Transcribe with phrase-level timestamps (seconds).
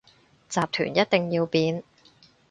[0.49, 1.83] 集團一定要變